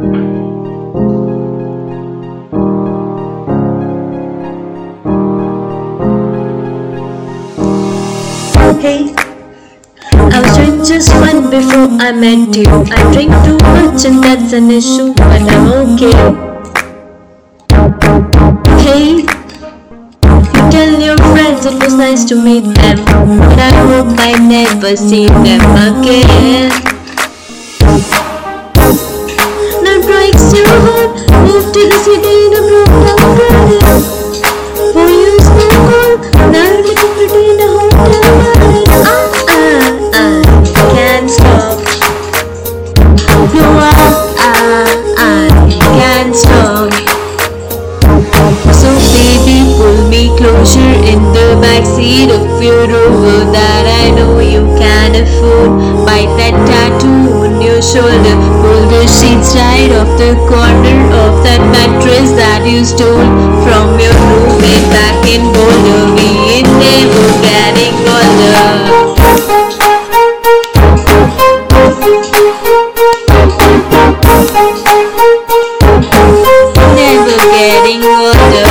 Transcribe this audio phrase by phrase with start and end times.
[0.00, 0.06] Hey,
[10.16, 12.64] I was doing just fine before I met you.
[12.90, 16.16] I drink too much and that's an issue, but I'm okay.
[18.80, 24.32] Hey, you tell your friends it was nice to meet them, but I hope I
[24.48, 26.89] never see them again.
[50.40, 56.06] Closer in the backseat of your Rover that I know you can afford.
[56.06, 58.59] Bite that tattoo on your shoulder.
[58.90, 63.22] The sheets right off the corner of that mattress that you stole
[63.62, 66.10] from your roommate back in Boulder.
[66.18, 66.26] We
[66.58, 69.70] ain't never getting older.
[76.98, 78.66] Never getting older.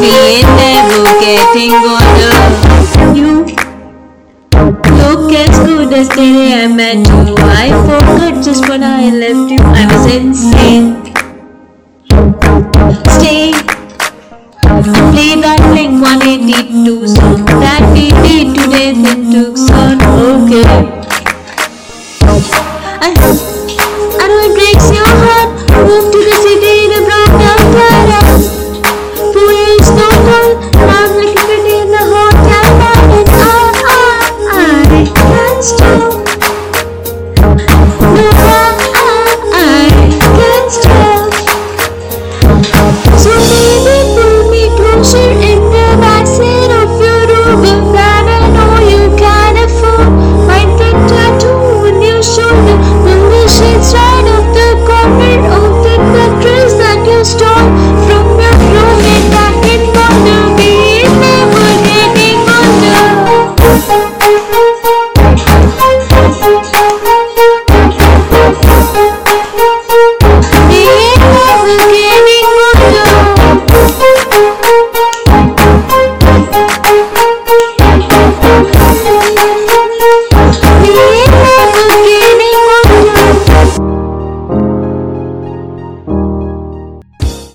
[0.00, 2.05] We ain't never getting older.
[5.06, 7.34] Look as good as the day I met you.
[7.38, 9.62] I forgot just when I left you.
[9.62, 10.86] I was insane.
[13.18, 13.52] Stay
[15.12, 15.55] play that
[38.18, 38.85] Oh.